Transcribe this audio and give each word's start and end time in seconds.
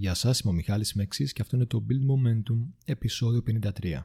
Γεια 0.00 0.14
σας, 0.14 0.40
είμαι 0.40 0.52
ο 0.52 0.54
Μιχάλης 0.54 0.94
Μεξής 0.94 1.32
και 1.32 1.42
αυτό 1.42 1.56
είναι 1.56 1.64
το 1.64 1.84
Build 1.88 1.92
Momentum 2.12 2.58
επεισόδιο 2.84 3.42
53. 3.82 4.02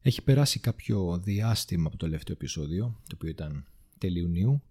Έχει 0.00 0.22
περάσει 0.22 0.60
κάποιο 0.60 1.18
διάστημα 1.18 1.86
από 1.86 1.96
το 1.96 2.04
τελευταίο 2.04 2.34
επεισόδιο, 2.34 3.00
το 3.06 3.14
οποίο 3.14 3.28
ήταν 3.28 3.64
τέλη 3.98 4.18
Ιουνίου. 4.18 4.62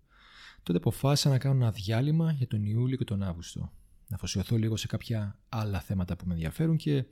Τότε 0.63 0.77
αποφάσισα 0.77 1.29
να 1.29 1.37
κάνω 1.37 1.55
ένα 1.55 1.71
διάλειμμα 1.71 2.31
για 2.31 2.47
τον 2.47 2.65
Ιούλιο 2.65 2.97
και 2.97 3.03
τον 3.03 3.23
Αύγουστο. 3.23 3.59
Να 4.07 4.15
αφοσιωθώ 4.15 4.57
λίγο 4.57 4.77
σε 4.77 4.87
κάποια 4.87 5.39
άλλα 5.49 5.79
θέματα 5.79 6.15
που 6.15 6.25
με 6.27 6.33
ενδιαφέρουν 6.33 6.77
και 6.77 7.05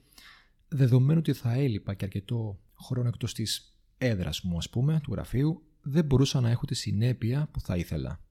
δεδομένου 0.67 1.19
ότι 1.19 1.33
θα 1.33 1.53
έλειπα 1.53 1.93
και 1.93 2.05
αρκετό 2.05 2.59
χρόνο 2.81 3.07
εκτός 3.07 3.33
της 3.33 3.75
έδρας 3.97 4.41
μου, 4.41 4.57
ας 4.57 4.69
πούμε, 4.69 4.99
του 5.03 5.11
γραφείου, 5.11 5.63
δεν 5.81 6.05
μπορούσα 6.05 6.41
να 6.41 6.49
έχω 6.49 6.65
τη 6.65 6.75
συνέπεια 6.75 7.49
που 7.51 7.59
θα 7.59 7.77
ήθελα. 7.77 8.21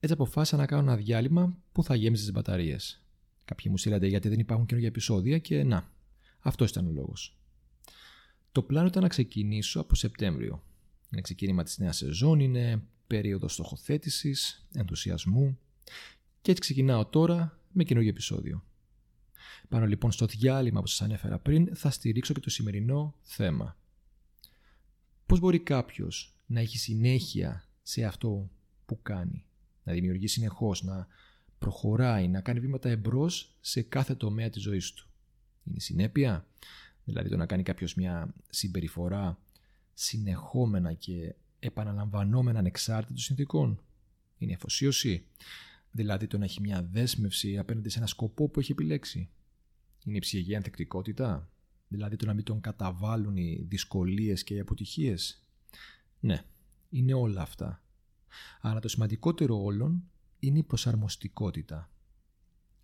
Έτσι 0.00 0.14
αποφάσισα 0.14 0.56
να 0.56 0.66
κάνω 0.66 0.82
ένα 0.82 0.96
διάλειμμα 0.96 1.56
που 1.72 1.82
θα 1.84 1.94
γέμιζε 1.94 2.22
τις 2.22 2.32
μπαταρίες. 2.32 3.04
Κάποιοι 3.50 3.66
μου 3.70 3.78
στείλατε 3.78 4.06
γιατί 4.06 4.28
δεν 4.28 4.38
υπάρχουν 4.38 4.66
καινούργια 4.66 4.90
επεισόδια 4.90 5.38
και 5.38 5.62
να, 5.62 5.92
αυτός 6.40 6.70
ήταν 6.70 6.86
ο 6.86 6.90
λόγος. 6.90 7.36
Το 8.52 8.62
πλάνο 8.62 8.86
ήταν 8.86 9.02
να 9.02 9.08
ξεκινήσω 9.08 9.80
από 9.80 9.94
Σεπτέμβριο. 9.94 10.62
Είναι 11.10 11.20
ξεκίνημα 11.20 11.62
της 11.62 11.78
νέας 11.78 11.96
σεζόν, 11.96 12.40
είναι 12.40 12.82
περίοδος 13.06 13.52
στοχοθέτησης, 13.52 14.66
ενθουσιασμού 14.74 15.58
και 16.42 16.50
έτσι 16.50 16.60
ξεκινάω 16.60 17.06
τώρα 17.06 17.58
με 17.72 17.84
καινούργιο 17.84 18.10
επεισόδιο. 18.10 18.64
Πάνω 19.68 19.86
λοιπόν 19.86 20.12
στο 20.12 20.26
διάλειμμα 20.26 20.80
που 20.80 20.86
σας 20.86 21.02
ανέφερα 21.02 21.38
πριν 21.38 21.76
θα 21.76 21.90
στηρίξω 21.90 22.34
και 22.34 22.40
το 22.40 22.50
σημερινό 22.50 23.14
θέμα. 23.22 23.76
Πώς 25.26 25.40
μπορεί 25.40 25.58
κάποιος 25.58 26.34
να 26.46 26.60
έχει 26.60 26.78
συνέχεια 26.78 27.68
σε 27.82 28.04
αυτό 28.04 28.50
που 28.86 29.02
κάνει 29.02 29.44
να 29.82 29.92
δημιουργεί 29.92 30.26
συνεχώς, 30.26 30.82
να 30.82 31.06
προχωράει, 31.60 32.28
να 32.28 32.40
κάνει 32.40 32.60
βήματα 32.60 32.88
εμπρός 32.88 33.56
σε 33.60 33.82
κάθε 33.82 34.14
τομέα 34.14 34.50
της 34.50 34.62
ζωής 34.62 34.92
του. 34.92 35.08
Είναι 35.64 35.76
η 35.76 35.80
συνέπεια, 35.80 36.46
δηλαδή 37.04 37.28
το 37.28 37.36
να 37.36 37.46
κάνει 37.46 37.62
κάποιος 37.62 37.94
μια 37.94 38.34
συμπεριφορά 38.50 39.38
συνεχόμενα 39.94 40.92
και 40.92 41.34
επαναλαμβανόμενα 41.58 42.58
ανεξάρτητων 42.58 43.18
συνθήκων; 43.18 43.82
Είναι 44.38 44.50
η 44.50 44.54
αφοσίωση, 44.54 45.26
δηλαδή 45.90 46.26
το 46.26 46.38
να 46.38 46.44
έχει 46.44 46.60
μια 46.60 46.82
δέσμευση 46.82 47.58
απέναντι 47.58 47.88
σε 47.88 47.98
ένα 47.98 48.06
σκοπό 48.06 48.48
που 48.48 48.60
έχει 48.60 48.72
επιλέξει; 48.72 49.28
Είναι 50.04 50.16
η 50.16 50.20
ψυχική 50.20 50.56
ανθεκτικότητα, 50.56 51.50
δηλαδή 51.88 52.16
το 52.16 52.26
να 52.26 52.34
μην 52.34 52.44
τον 52.44 52.60
καταβάλουν 52.60 53.36
οι 53.36 53.66
δυσκολίες 53.68 54.44
και 54.44 54.54
οι 54.54 54.60
αποτυχίες; 54.60 55.44
Ναι, 56.20 56.44
είναι 56.90 57.14
όλα 57.14 57.42
αυτά. 57.42 57.82
Αλλά 58.60 58.80
το 58.80 58.88
σημαντικότερο 58.88 59.62
όλων 59.62 60.09
είναι 60.40 60.58
η 60.58 60.62
προσαρμοστικότητα. 60.62 61.90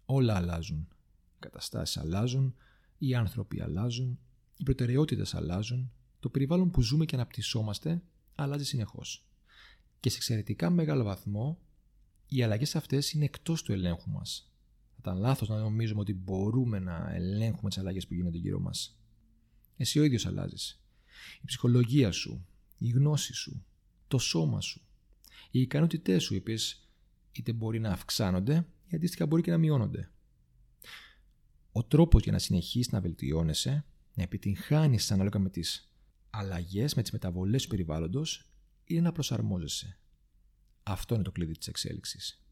Όλα 0.07 0.37
αλλάζουν. 0.37 0.89
Οι 1.35 1.39
καταστάσεις 1.39 1.97
αλλάζουν, 1.97 2.55
οι 2.99 3.15
άνθρωποι 3.15 3.61
αλλάζουν, 3.61 4.19
οι 4.57 4.63
προτεραιότητες 4.63 5.35
αλλάζουν, 5.35 5.93
το 6.21 6.29
περιβάλλον 6.29 6.71
που 6.71 6.83
ζούμε 6.83 7.05
και 7.05 7.15
αναπτυσσόμαστε 7.15 8.03
αλλάζει 8.35 8.65
συνεχώς. 8.65 9.27
Και 10.01 10.11
σε 10.11 10.17
εξαιρετικά 10.17 10.71
μεγάλο 10.71 11.05
βαθμό 11.05 11.59
οι 12.29 12.43
αλλαγές 12.43 12.77
αυτές 12.77 13.13
είναι 13.13 13.25
εκτός 13.25 13.63
του 13.63 13.73
ελέγχου 13.73 14.11
μας. 14.11 14.51
Θα 14.91 14.97
ήταν 14.99 15.19
λάθος 15.19 15.49
να 15.49 15.59
νομίζουμε 15.59 16.01
ότι 16.01 16.15
μπορούμε 16.15 16.79
να 16.79 17.15
ελέγχουμε 17.15 17.69
τις 17.69 17.79
αλλαγές 17.79 18.07
που 18.07 18.15
γίνονται 18.15 18.39
γύρω 18.39 18.61
μας. 18.61 18.99
Εσύ 19.77 19.99
ο 19.99 20.05
ίδιος 20.05 20.27
αλλάζεις. 20.27 20.81
Η 21.43 21.45
ψυχολογία 21.45 22.13
σου, 22.13 22.47
η 22.79 22.89
γνώση 22.89 23.35
σου, 23.35 23.65
το 24.09 24.19
σώμα 24.19 24.61
σου, 24.61 24.81
οι 25.51 25.61
ικανότητές 25.61 26.23
σου, 26.23 26.35
οι 26.35 26.39
οποίες 26.39 26.86
είτε 27.39 27.53
μπορεί 27.53 27.81
να 27.81 27.91
αυξάνονται 27.91 28.67
ή 28.87 28.97
αντίστοιχα 28.97 29.27
μπορεί 29.27 29.43
και 29.43 29.51
να 29.51 29.59
μειώνονται. 29.59 30.11
Ο 31.73 31.85
τρόπος 31.85 32.23
για 32.23 32.33
να 32.33 32.39
συνεχίσεις 32.39 32.93
να 32.93 33.01
βελτιώνεσαι, 33.01 33.85
να 34.15 34.23
επιτυγχάνεις 34.23 35.11
ανάλογα 35.11 35.39
με 35.39 35.51
τις 35.51 35.93
αλλαγές, 36.31 36.95
με 36.95 37.03
τις 37.03 37.11
μεταβολές 37.13 37.63
του 37.63 37.69
περιβάλλοντος, 37.69 38.51
είναι 38.85 39.01
να 39.01 39.13
προσαρμόζεσαι. 39.13 39.99
Αυτό 40.83 41.15
είναι 41.15 41.25
το 41.25 41.33
κλειδί 41.33 41.59
της 41.59 41.67
εξέλιξης. 41.67 42.43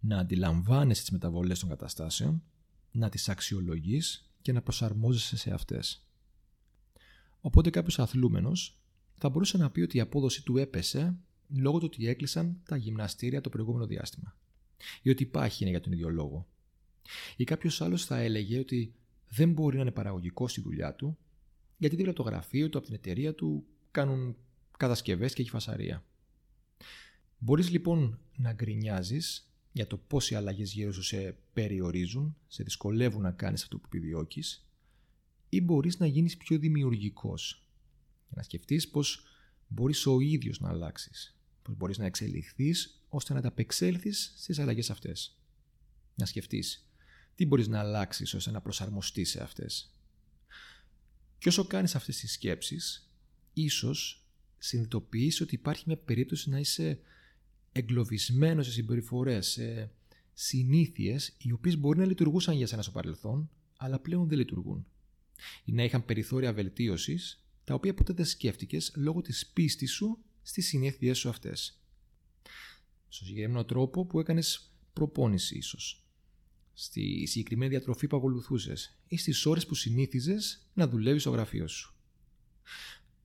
Να 0.00 0.18
αντιλαμβάνεσαι 0.18 1.00
τις 1.00 1.10
μεταβολές 1.10 1.58
των 1.58 1.68
καταστάσεων, 1.68 2.42
να 2.90 3.08
τις 3.08 3.28
αξιολογείς 3.28 4.30
και 4.42 4.52
να 4.52 4.62
προσαρμόζεσαι 4.62 5.36
σε 5.36 5.50
αυτές. 5.50 6.06
Οπότε 7.40 7.70
κάποιος 7.70 7.98
αθλούμενος 7.98 8.80
θα 9.14 9.28
μπορούσε 9.28 9.56
να 9.56 9.70
πει 9.70 9.80
ότι 9.80 9.96
η 9.96 10.00
απόδοση 10.00 10.44
του 10.44 10.56
έπεσε 10.56 11.18
λόγω 11.48 11.78
του 11.78 11.88
ότι 11.92 12.08
έκλεισαν 12.08 12.60
τα 12.64 12.76
γυμναστήρια 12.76 13.40
το 13.40 13.48
προηγούμενο 13.48 13.86
διάστημα. 13.86 14.36
Ή 15.02 15.10
ότι 15.10 15.22
υπάρχει 15.22 15.62
είναι 15.62 15.70
για 15.70 15.80
τον 15.80 15.92
ίδιο 15.92 16.08
λόγο. 16.08 16.46
Ή 17.36 17.44
κάποιος 17.44 17.80
άλλος 17.80 18.04
θα 18.04 18.18
έλεγε 18.18 18.58
ότι 18.58 18.94
δεν 19.28 19.52
μπορεί 19.52 19.76
να 19.76 19.82
είναι 19.82 19.90
παραγωγικός 19.90 20.50
στη 20.50 20.60
δουλειά 20.60 20.94
του, 20.94 21.18
γιατί 21.76 21.96
δίπλα 21.96 22.10
από 22.10 22.22
το 22.22 22.28
γραφείο 22.28 22.68
του, 22.68 22.78
από 22.78 22.86
την 22.86 22.96
εταιρεία 22.96 23.34
του, 23.34 23.66
κάνουν 23.90 24.36
κατασκευές 24.76 25.34
και 25.34 25.42
έχει 25.42 25.50
φασαρία. 25.50 26.04
Μπορείς 27.38 27.70
λοιπόν 27.70 28.18
να 28.36 28.52
γκρινιάζεις 28.52 29.52
για 29.72 29.86
το 29.86 29.96
πώ 29.96 30.18
οι 30.30 30.34
αλλαγές 30.34 30.72
γύρω 30.72 30.92
σου 30.92 31.02
σε 31.02 31.36
περιορίζουν, 31.52 32.36
σε 32.48 32.62
δυσκολεύουν 32.62 33.22
να 33.22 33.30
κάνεις 33.30 33.62
αυτό 33.62 33.78
που 33.78 33.86
επιδιώκεις, 33.86 34.68
ή 35.48 35.60
μπορείς 35.60 35.98
να 35.98 36.06
γίνεις 36.06 36.36
πιο 36.36 36.58
δημιουργικός. 36.58 37.62
Για 38.26 38.36
να 38.36 38.42
σκεφτείς 38.42 38.88
πώ 38.88 39.00
μπορείς 39.68 40.06
ο 40.06 40.20
ίδιος 40.20 40.60
να 40.60 40.68
αλλάξεις 40.68 41.37
πώς 41.68 41.76
μπορείς 41.76 41.98
να 41.98 42.04
εξελιχθείς 42.04 43.00
ώστε 43.08 43.32
να 43.32 43.38
ανταπεξέλθεις 43.38 44.34
στις 44.36 44.58
αλλαγές 44.58 44.90
αυτές. 44.90 45.38
Να 46.14 46.26
σκεφτείς 46.26 46.86
τι 47.34 47.46
μπορείς 47.46 47.68
να 47.68 47.78
αλλάξεις 47.78 48.34
ώστε 48.34 48.50
να 48.50 48.60
προσαρμοστείς 48.60 49.30
σε 49.30 49.42
αυτές. 49.42 49.92
Και 51.38 51.48
όσο 51.48 51.64
κάνεις 51.64 51.94
αυτές 51.94 52.16
τις 52.16 52.32
σκέψεις, 52.32 53.10
ίσως 53.52 54.24
συνειδητοποιείς 54.58 55.40
ότι 55.40 55.54
υπάρχει 55.54 55.84
μια 55.86 55.96
περίπτωση 55.96 56.50
να 56.50 56.58
είσαι 56.58 56.98
εγκλωβισμένος 57.72 58.66
σε 58.66 58.72
συμπεριφορές, 58.72 59.46
σε 59.46 59.90
συνήθειες 60.34 61.34
οι 61.38 61.52
οποίες 61.52 61.78
μπορεί 61.78 61.98
να 61.98 62.04
λειτουργούσαν 62.04 62.56
για 62.56 62.66
σένα 62.66 62.82
στο 62.82 62.90
παρελθόν, 62.90 63.50
αλλά 63.76 63.98
πλέον 63.98 64.28
δεν 64.28 64.38
λειτουργούν. 64.38 64.86
Ή 65.64 65.72
να 65.72 65.84
είχαν 65.84 66.04
περιθώρια 66.04 66.52
βελτίωσης, 66.52 67.44
τα 67.64 67.74
οποία 67.74 67.94
ποτέ 67.94 68.12
δεν 68.12 68.24
σκέφτηκες 68.24 68.92
λόγω 68.96 69.22
της 69.22 69.46
πίστης 69.46 69.92
σου 69.92 70.18
στις 70.48 70.66
συνήθειές 70.66 71.18
σου 71.18 71.28
αυτές. 71.28 71.80
Στο 73.08 73.24
συγκεκριμένο 73.24 73.64
τρόπο 73.64 74.06
που 74.06 74.20
έκανες 74.20 74.72
προπόνηση 74.92 75.56
ίσως. 75.56 76.04
Στη 76.72 77.26
συγκεκριμένη 77.26 77.70
διατροφή 77.70 78.06
που 78.06 78.16
ακολουθούσες 78.16 78.98
ή 79.08 79.16
στις 79.16 79.46
ώρες 79.46 79.66
που 79.66 79.74
συνήθιζες 79.74 80.68
να 80.74 80.88
δουλεύεις 80.88 81.22
στο 81.22 81.30
γραφείο 81.30 81.68
σου. 81.68 81.94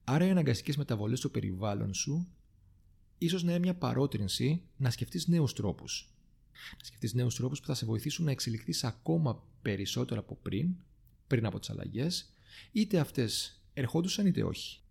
Άρα 0.03 0.25
οι 0.25 0.29
αναγκαστικές 0.29 0.77
μεταβολές 0.77 1.19
στο 1.19 1.29
περιβάλλον 1.29 1.93
σου 1.93 2.27
ίσως 3.17 3.43
να 3.43 3.51
είναι 3.51 3.59
μια 3.59 3.75
παρότρινση 3.75 4.61
να 4.77 4.89
σκεφτείς 4.89 5.27
νέους 5.27 5.53
τρόπους. 5.53 6.13
Να 6.77 6.83
σκεφτείς 6.83 7.13
νέους 7.13 7.35
τρόπους 7.35 7.59
που 7.59 7.65
θα 7.65 7.73
σε 7.73 7.85
βοηθήσουν 7.85 8.25
να 8.25 8.31
εξελιχθείς 8.31 8.83
ακόμα 8.83 9.47
περισσότερο 9.61 10.19
από 10.19 10.35
πριν, 10.35 10.75
πριν 11.27 11.45
από 11.45 11.59
τις 11.59 11.69
αλλαγές, 11.69 12.33
είτε 12.71 12.99
αυτές 12.99 13.61
ερχόντουσαν 13.73 14.25
είτε 14.25 14.43
όχι. 14.43 14.82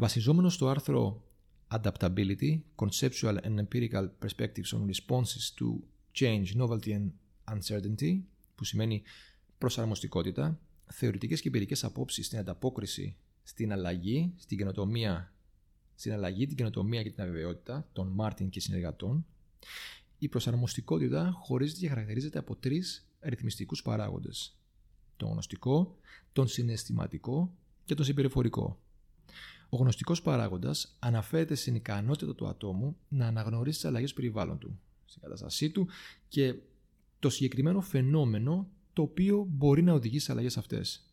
Βασιζόμενος 0.00 0.54
στο 0.54 0.68
άρθρο 0.68 1.22
Adaptability, 1.68 2.60
Conceptual 2.76 3.36
and 3.42 3.58
Empirical 3.58 4.08
Perspectives 4.24 4.72
on 4.72 4.86
Responses 4.86 5.52
to 5.58 5.80
Change, 6.12 6.44
Novelty 6.56 6.92
and 6.92 7.10
Uncertainty, 7.52 8.20
που 8.54 8.64
σημαίνει 8.64 9.02
προσαρμοστικότητα, 9.58 10.60
θεωρητικές 10.86 11.40
και 11.40 11.48
εμπειρικές 11.48 11.84
απόψεις 11.84 12.26
στην 12.26 12.38
ανταπόκριση 12.38 13.16
στην 13.42 13.72
αλλαγή, 13.72 14.32
στην 14.36 14.58
καινοτομία, 14.58 15.32
στην 15.94 16.12
αλλαγή, 16.12 16.46
την 16.46 16.56
καινοτομία 16.56 17.02
και 17.02 17.10
την 17.10 17.22
αβεβαιότητα 17.22 17.88
των 17.92 18.08
Μάρτιν 18.08 18.48
και 18.48 18.60
συνεργατών, 18.60 19.26
η 20.18 20.28
προσαρμοστικότητα 20.28 21.30
χωρίζεται 21.42 21.80
και 21.80 21.88
χαρακτηρίζεται 21.88 22.38
από 22.38 22.56
τρεις 22.56 23.08
αριθμιστικούς 23.20 23.82
παράγοντες. 23.82 24.58
Το 25.16 25.26
γνωστικό, 25.26 25.96
τον 26.32 26.48
συναισθηματικό 26.48 27.54
και 27.84 27.94
τον 27.94 28.04
συμπεριφορικό. 28.04 28.78
Ο 29.68 29.76
γνωστικός 29.76 30.22
παράγοντας 30.22 30.96
αναφέρεται 30.98 31.54
στην 31.54 31.74
ικανότητα 31.74 32.34
του 32.34 32.48
ατόμου 32.48 32.96
να 33.08 33.26
αναγνωρίσει 33.26 33.78
τις 33.78 33.88
αλλαγές 33.88 34.08
του 34.08 34.16
περιβάλλον 34.16 34.58
του, 34.58 34.80
στην 35.04 35.22
κατάστασή 35.22 35.70
του 35.70 35.88
και 36.28 36.54
το 37.18 37.30
συγκεκριμένο 37.30 37.80
φαινόμενο 37.80 38.68
το 38.92 39.02
οποίο 39.02 39.46
μπορεί 39.50 39.82
να 39.82 39.92
οδηγήσει 39.92 40.24
σε 40.24 40.32
αλλαγές 40.32 40.56
αυτές. 40.56 41.12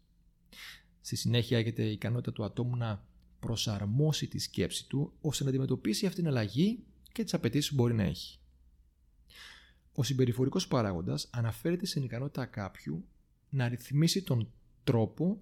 Στη 1.02 1.16
συνέχεια 1.16 1.58
έχετε 1.58 1.84
η 1.84 1.92
ικανότητα 1.92 2.32
του 2.32 2.44
ατόμου 2.44 2.76
να 2.76 3.06
προσαρμόσει 3.40 4.28
τη 4.28 4.40
σκέψη 4.40 4.88
του 4.88 5.14
ώστε 5.22 5.44
να 5.44 5.50
αντιμετωπίσει 5.50 6.06
αυτήν 6.06 6.24
την 6.24 6.32
αλλαγή 6.32 6.84
και 7.12 7.24
τις 7.24 7.34
απαιτήσεις 7.34 7.70
που 7.70 7.76
μπορεί 7.76 7.94
να 7.94 8.04
έχει. 8.04 8.40
Ο 9.94 10.04
συμπεριφορικός 10.04 10.68
παράγοντας 10.68 11.28
αναφέρεται 11.32 11.86
στην 11.86 12.04
ικανότητα 12.04 12.46
κάποιου 12.46 13.06
να 13.50 13.68
ρυθμίσει 13.68 14.24
τον 14.24 14.52
τρόπο, 14.84 15.42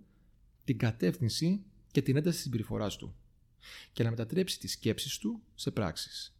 την 0.63 0.77
κατεύθυνση 0.77 1.63
και 1.93 2.01
την 2.01 2.15
ένταση 2.15 2.35
της 2.35 2.43
συμπεριφοράς 2.43 2.95
του 2.95 3.15
και 3.93 4.03
να 4.03 4.09
μετατρέψει 4.09 4.59
τις 4.59 4.71
σκέψεις 4.71 5.17
του 5.17 5.41
σε 5.55 5.71
πράξεις. 5.71 6.35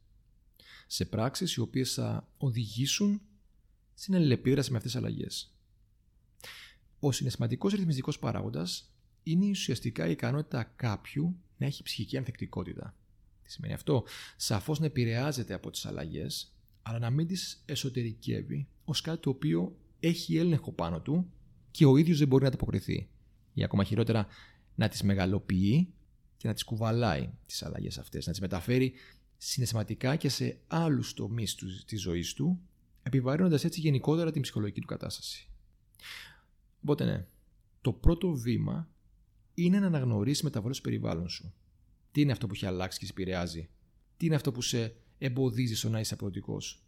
Σε 0.87 1.05
πράξεις 1.05 1.53
οι 1.53 1.59
οποίες 1.59 1.93
θα 1.93 2.29
οδηγήσουν 2.37 3.21
στην 3.93 4.15
αλληλεπίδραση 4.15 4.71
με 4.71 4.77
αυτές 4.77 4.91
τις 4.91 5.01
αλλαγές. 5.01 5.55
Ο 6.99 7.11
συναισθηματικός 7.11 7.73
ρυθμιστικός 7.73 8.19
παράγοντας 8.19 8.93
είναι 9.23 9.49
ουσιαστικά 9.49 10.07
η 10.07 10.11
ικανότητα 10.11 10.63
κάποιου 10.63 11.37
να 11.57 11.65
έχει 11.65 11.83
ψυχική 11.83 12.17
ανθεκτικότητα. 12.17 12.95
Τι 13.43 13.51
σημαίνει 13.51 13.73
αυτό, 13.73 14.03
σαφώς 14.35 14.79
να 14.79 14.85
επηρεάζεται 14.85 15.53
από 15.53 15.71
τις 15.71 15.85
αλλαγές, 15.85 16.53
αλλά 16.81 16.99
να 16.99 17.09
μην 17.09 17.27
τις 17.27 17.63
εσωτερικεύει 17.65 18.67
ως 18.85 19.01
κάτι 19.01 19.21
το 19.21 19.29
οποίο 19.29 19.77
έχει 19.99 20.37
έλεγχο 20.37 20.71
πάνω 20.71 21.01
του 21.01 21.31
και 21.71 21.85
ο 21.85 21.97
ίδιος 21.97 22.17
δεν 22.17 22.27
μπορεί 22.27 22.41
να 22.41 22.47
ανταποκριθεί. 22.47 23.09
Ή 23.53 23.63
ακόμα 23.63 23.83
χειρότερα, 23.83 24.27
να 24.75 24.87
τις 24.87 25.03
μεγαλοποιεί 25.03 25.93
και 26.37 26.47
να 26.47 26.53
τις 26.53 26.63
κουβαλάει 26.63 27.29
τις 27.45 27.63
αλλαγές 27.63 27.97
αυτές, 27.97 28.25
να 28.25 28.31
τις 28.31 28.41
μεταφέρει 28.41 28.93
συναισθηματικά 29.37 30.15
και 30.15 30.29
σε 30.29 30.59
άλλους 30.67 31.13
τομείς 31.13 31.55
της 31.85 32.01
ζωής 32.01 32.33
του, 32.33 32.61
επιβαρύνοντας 33.03 33.63
έτσι 33.63 33.79
γενικότερα 33.79 34.31
την 34.31 34.41
ψυχολογική 34.41 34.81
του 34.81 34.87
κατάσταση. 34.87 35.49
Οπότε 36.81 37.05
ναι, 37.05 37.25
το 37.81 37.93
πρώτο 37.93 38.33
βήμα 38.33 38.89
είναι 39.53 39.79
να 39.79 39.87
αναγνωρίσεις 39.87 40.43
μεταβολές 40.43 40.77
του 40.77 40.83
περιβάλλον 40.83 41.29
σου. 41.29 41.53
Τι 42.11 42.21
είναι 42.21 42.31
αυτό 42.31 42.47
που 42.47 42.53
έχει 42.53 42.65
αλλάξει 42.65 42.99
και 42.99 43.05
σε 43.05 43.11
επηρεάζει, 43.11 43.69
τι 44.17 44.25
είναι 44.25 44.35
αυτό 44.35 44.51
που 44.51 44.61
σε 44.61 44.95
εμποδίζει 45.17 45.75
στο 45.75 45.89
να 45.89 45.99
είσαι 45.99 46.13
αποδοτικός; 46.13 46.85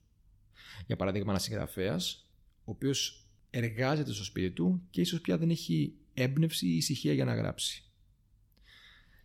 Για 0.85 0.95
παράδειγμα, 0.95 1.31
ένας 1.31 1.43
συγγραφέας, 1.43 2.29
ο 2.63 2.71
οποίος 2.71 3.27
εργάζεται 3.49 4.13
στο 4.13 4.23
σπίτι 4.23 4.51
του 4.51 4.81
και 4.89 5.01
ίσως 5.01 5.21
πια 5.21 5.37
δεν 5.37 5.49
έχει 5.49 5.95
έμπνευση 6.15 6.67
ή 6.67 6.75
ησυχία 6.75 7.13
για 7.13 7.25
να 7.25 7.35
γράψει. 7.35 7.83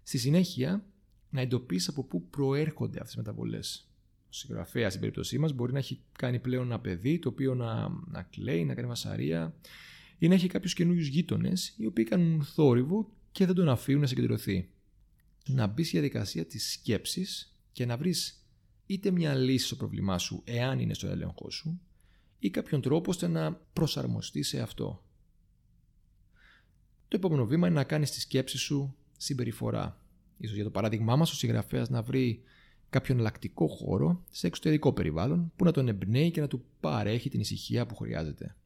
Στη 0.02 0.18
συνέχεια, 0.18 0.84
να 1.30 1.40
εντοπίσει 1.40 1.90
από 1.90 2.04
πού 2.04 2.28
προέρχονται 2.28 2.98
αυτές 2.98 3.14
τις 3.14 3.16
μεταβολές. 3.16 3.90
Ο 4.24 4.32
συγγραφέας, 4.32 4.88
στην 4.88 5.00
περίπτωσή 5.00 5.38
μας, 5.38 5.52
μπορεί 5.52 5.72
να 5.72 5.78
έχει 5.78 6.00
κάνει 6.18 6.38
πλέον 6.38 6.64
ένα 6.64 6.80
παιδί 6.80 7.18
το 7.18 7.28
οποίο 7.28 7.54
να, 7.54 7.88
να 7.88 8.22
κλαίει, 8.22 8.64
να 8.64 8.74
κάνει 8.74 8.88
βασαρία 8.88 9.54
ή 10.18 10.28
να 10.28 10.34
έχει 10.34 10.48
κάποιους 10.48 10.74
καινούριους 10.74 11.06
γείτονες 11.06 11.74
οι 11.76 11.86
οποίοι 11.86 12.04
κάνουν 12.04 12.42
θόρυβο 12.42 13.12
και 13.32 13.46
δεν 13.46 13.54
τον 13.54 13.68
αφήνουν 13.68 14.00
να 14.00 14.06
συγκεντρωθεί. 14.06 14.68
Να 15.46 15.66
μπεις 15.66 15.86
στη 15.86 15.98
διαδικασία 15.98 16.46
της 16.46 16.72
σκέψης 16.72 17.56
και 17.72 17.86
να 17.86 17.96
βρεις 17.96 18.46
είτε 18.86 19.10
μια 19.10 19.34
λύση 19.34 19.66
στο 19.66 19.76
πρόβλημά 19.76 20.18
σου, 20.18 20.42
εάν 20.44 20.78
είναι 20.78 20.94
στο 20.94 21.06
έλεγχό 21.06 21.50
σου, 21.50 21.80
ή 22.38 22.50
κάποιον 22.50 22.80
τρόπο 22.80 23.10
ώστε 23.10 23.28
να 23.28 23.52
προσαρμοστείς 23.52 24.48
σε 24.48 24.60
αυτό. 24.60 25.04
Το 27.10 27.16
επόμενο 27.16 27.46
βήμα 27.46 27.66
είναι 27.66 27.76
να 27.76 27.84
κάνεις 27.84 28.10
τη 28.10 28.20
σκέψη 28.20 28.58
σου 28.58 28.96
συμπεριφορά. 29.16 30.00
Ίσως 30.36 30.54
για 30.54 30.64
το 30.64 30.70
παράδειγμά 30.70 31.16
μας 31.16 31.30
ο 31.30 31.34
συγγραφέας 31.34 31.88
να 31.88 32.02
βρει 32.02 32.42
κάποιον 32.90 33.16
εναλλακτικό 33.18 33.66
χώρο 33.66 34.24
σε 34.30 34.46
εξωτερικό 34.46 34.92
περιβάλλον 34.92 35.52
που 35.56 35.64
να 35.64 35.72
τον 35.72 35.88
εμπνέει 35.88 36.30
και 36.30 36.40
να 36.40 36.48
του 36.48 36.64
παρέχει 36.80 37.28
την 37.28 37.40
ησυχία 37.40 37.86
που 37.86 37.96
χρειάζεται. 37.96 38.56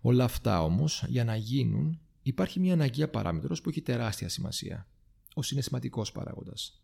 Όλα 0.00 0.24
αυτά 0.24 0.62
όμως 0.62 1.04
για 1.08 1.24
να 1.24 1.36
γίνουν 1.36 2.00
υπάρχει 2.22 2.60
μια 2.60 2.72
αναγκαία 2.72 3.08
παράμετρος 3.08 3.60
που 3.60 3.68
έχει 3.68 3.80
τεράστια 3.80 4.28
σημασία. 4.28 4.86
Ο 5.34 5.42
συναισθηματικός 5.42 6.12
παράγοντας. 6.12 6.82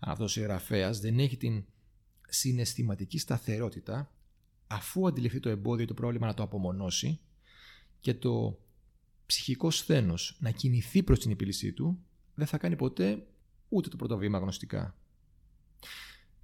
Αν 0.00 0.10
αυτός 0.10 0.26
ο 0.26 0.32
συγγραφέας 0.32 1.00
δεν 1.00 1.18
έχει 1.18 1.36
την 1.36 1.64
συναισθηματική 2.28 3.18
σταθερότητα 3.18 4.12
αφού 4.66 5.06
αντιληφθεί 5.06 5.40
το 5.40 5.48
εμπόδιο 5.48 5.84
ή 5.84 5.86
το 5.86 5.94
πρόβλημα 5.94 6.26
να 6.26 6.34
το 6.34 6.42
απομονώσει 6.42 7.20
και 8.00 8.14
το 8.14 8.58
ψυχικός 9.28 9.76
σθένος 9.76 10.36
να 10.40 10.50
κινηθεί 10.50 11.02
προς 11.02 11.18
την 11.18 11.30
επίλυσή 11.30 11.72
του 11.72 11.98
δεν 12.34 12.46
θα 12.46 12.58
κάνει 12.58 12.76
ποτέ 12.76 13.26
ούτε 13.68 13.88
το 13.88 13.96
πρώτο 13.96 14.16
βήμα 14.16 14.38
γνωστικά. 14.38 14.96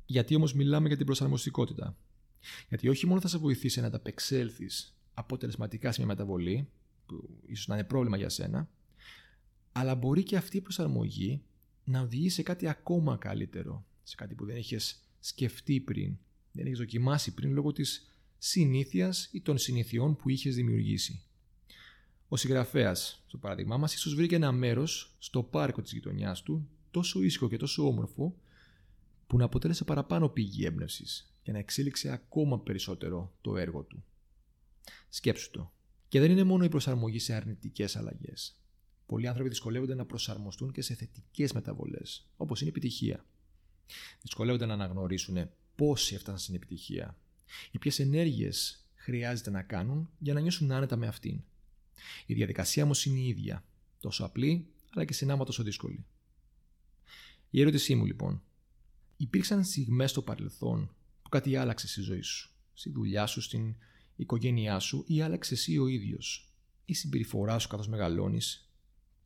Γιατί 0.06 0.34
όμως 0.34 0.54
μιλάμε 0.54 0.88
για 0.88 0.96
την 0.96 1.06
προσαρμοστικότητα; 1.06 1.96
Γιατί 2.68 2.88
όχι 2.88 3.06
μόνο 3.06 3.20
θα 3.20 3.28
σε 3.28 3.38
βοηθήσει 3.38 3.80
να 3.80 3.86
ανταπεξέλθεις 3.86 4.96
αποτελεσματικά 5.14 5.92
σε 5.92 5.98
μια 5.98 6.08
μεταβολή, 6.08 6.68
που 7.06 7.40
ίσως 7.46 7.66
να 7.66 7.74
είναι 7.74 7.84
πρόβλημα 7.84 8.16
για 8.16 8.28
σένα, 8.28 8.68
αλλά 9.72 9.94
μπορεί 9.94 10.22
και 10.22 10.36
αυτή 10.36 10.56
η 10.56 10.60
προσαρμογή 10.60 11.42
να 11.84 12.00
οδηγεί 12.00 12.28
σε 12.28 12.42
κάτι 12.42 12.68
ακόμα 12.68 13.16
καλύτερο, 13.16 13.86
σε 14.02 14.14
κάτι 14.14 14.34
που 14.34 14.44
δεν 14.44 14.56
έχεις 14.56 15.08
σκεφτεί 15.20 15.80
πριν, 15.80 16.16
δεν 16.52 16.66
έχεις 16.66 16.78
δοκιμάσει 16.78 17.34
πριν 17.34 17.52
λόγω 17.52 17.72
της 17.72 18.08
συνήθειας 18.38 19.28
ή 19.32 19.40
των 19.40 19.58
συνηθιών 19.58 20.16
που 20.16 20.28
είχες 20.28 20.54
δημιουργήσει. 20.54 21.22
Ο 22.34 22.36
συγγραφέας, 22.36 23.22
στο 23.26 23.38
παράδειγμά 23.38 23.76
μας, 23.76 23.94
ίσως 23.94 24.14
βρήκε 24.14 24.34
ένα 24.34 24.52
μέρος 24.52 25.14
στο 25.18 25.42
πάρκο 25.42 25.82
της 25.82 25.92
γειτονιάς 25.92 26.42
του 26.42 26.68
τόσο 26.90 27.22
ήσυχο 27.22 27.48
και 27.48 27.56
τόσο 27.56 27.86
όμορφο 27.86 28.36
που 29.26 29.36
να 29.36 29.44
αποτέλεσε 29.44 29.84
παραπάνω 29.84 30.28
πηγή 30.28 30.64
έμπνευσης 30.64 31.34
και 31.42 31.52
να 31.52 31.58
εξέλιξε 31.58 32.10
ακόμα 32.12 32.60
περισσότερο 32.60 33.34
το 33.40 33.56
έργο 33.56 33.82
του. 33.82 34.04
Σκέψου 35.08 35.50
το. 35.50 35.72
Και 36.08 36.20
δεν 36.20 36.30
είναι 36.30 36.44
μόνο 36.44 36.64
η 36.64 36.68
προσαρμογή 36.68 37.18
σε 37.18 37.34
αρνητικές 37.34 37.96
αλλαγές. 37.96 38.60
Πολλοί 39.06 39.26
άνθρωποι 39.26 39.48
δυσκολεύονται 39.48 39.94
να 39.94 40.04
προσαρμοστούν 40.04 40.72
και 40.72 40.82
σε 40.82 40.94
θετικές 40.94 41.52
μεταβολές, 41.52 42.28
όπως 42.36 42.60
είναι 42.60 42.68
η 42.68 42.72
επιτυχία. 42.76 43.24
Δυσκολεύονται 44.22 44.66
να 44.66 44.74
αναγνωρίσουν 44.74 45.50
πόσοι 45.74 46.14
έφτασαν 46.14 46.38
στην 46.38 46.54
επιτυχία 46.54 47.18
ή 47.70 47.78
ποιες 47.78 47.98
ενέργειες 47.98 48.86
χρειάζεται 48.94 49.50
να 49.50 49.62
κάνουν 49.62 50.10
για 50.18 50.34
να 50.34 50.40
νιώσουν 50.40 50.72
άνετα 50.72 50.96
με 50.96 51.06
αυτήν. 51.06 51.42
Η 52.26 52.34
διαδικασία 52.34 52.84
όμως 52.84 53.04
είναι 53.04 53.18
η 53.18 53.26
ίδια, 53.28 53.64
τόσο 54.00 54.24
απλή 54.24 54.68
αλλά 54.94 55.04
και 55.04 55.12
συνάμα 55.12 55.44
τόσο 55.44 55.62
δύσκολη. 55.62 56.04
Η 57.50 57.60
ερώτησή 57.60 57.94
μου 57.94 58.04
λοιπόν, 58.04 58.42
υπήρξαν 59.16 59.64
στιγμές 59.64 60.10
στο 60.10 60.22
παρελθόν 60.22 60.94
που 61.22 61.28
κάτι 61.28 61.56
άλλαξε 61.56 61.88
στη 61.88 62.00
ζωή 62.00 62.20
σου, 62.20 62.50
στη 62.74 62.90
δουλειά 62.90 63.26
σου, 63.26 63.40
στην 63.40 63.74
οικογένειά 64.16 64.78
σου 64.78 65.04
ή 65.06 65.20
άλλαξε 65.20 65.54
εσύ 65.54 65.78
ο 65.78 65.86
ίδιος, 65.86 66.52
η 66.84 66.94
συμπεριφορά 66.94 67.58
σου 67.58 67.68
καθώς 67.68 67.88
μεγαλώνεις; 67.88 68.70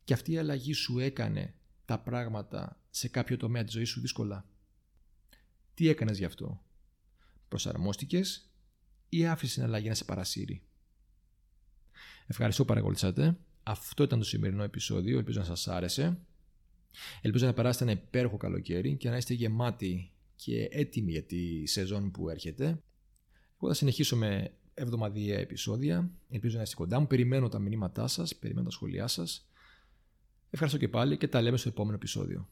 Και 0.03 0.13
αυτή 0.13 0.31
η 0.31 0.37
αλλαγή 0.37 0.73
σου 0.73 0.99
έκανε 0.99 1.53
τα 1.85 1.99
πράγματα 1.99 2.81
σε 2.89 3.07
κάποιο 3.07 3.37
τομέα 3.37 3.63
της 3.63 3.73
ζωής 3.73 3.89
σου 3.89 4.01
δύσκολα; 4.01 4.49
Τι 5.73 5.87
έκανες 5.87 6.17
γι' 6.17 6.25
αυτό, 6.25 6.63
προσαρμόστηκες 7.47 8.49
ή 9.09 9.25
άφησες 9.25 9.53
την 9.53 9.63
αλλαγή 9.63 9.87
να 9.87 9.95
σε 9.95 10.03
παρασύρει; 10.03 10.63
Ευχαριστώ 12.31 12.61
που 12.61 12.67
παρακολουθήσατε. 12.67 13.37
Αυτό 13.63 14.03
ήταν 14.03 14.19
το 14.19 14.25
σημερινό 14.25 14.63
επεισόδιο. 14.63 15.17
Ελπίζω 15.17 15.39
να 15.39 15.45
σας 15.45 15.67
άρεσε. 15.67 16.19
Ελπίζω 17.21 17.45
να 17.45 17.53
περάσετε 17.53 17.83
ένα 17.83 18.01
υπέροχο 18.01 18.37
καλοκαίρι 18.37 18.95
και 18.95 19.09
να 19.09 19.17
είστε 19.17 19.33
γεμάτοι 19.33 20.11
και 20.35 20.67
έτοιμοι 20.71 21.11
για 21.11 21.23
τη 21.23 21.65
σεζόν 21.65 22.11
που 22.11 22.29
έρχεται. 22.29 22.65
Εγώ 23.61 23.67
θα 23.67 23.73
συνεχίσω 23.73 24.15
με 24.15 24.51
εβδομαδιαία 24.73 25.39
επεισόδια. 25.39 26.11
Ελπίζω 26.29 26.57
να 26.57 26.61
είστε 26.61 26.75
κοντά 26.75 26.99
μου. 26.99 27.07
Περιμένω 27.07 27.49
τα 27.49 27.59
μηνύματά 27.59 28.07
σας, 28.07 28.35
περιμένω 28.35 28.65
τα 28.65 28.71
σχόλιά 28.71 29.07
σας. 29.07 29.49
Ευχαριστώ 30.49 30.79
και 30.79 30.87
πάλι 30.87 31.17
και 31.17 31.27
τα 31.27 31.41
λέμε 31.41 31.57
στο 31.57 31.69
επόμενο 31.69 31.95
επεισόδιο. 31.95 32.49